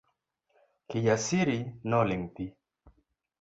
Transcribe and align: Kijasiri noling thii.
Kijasiri 0.89 1.59
noling 1.93 2.25
thii. 2.35 2.51